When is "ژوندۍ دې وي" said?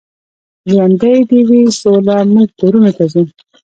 0.69-1.61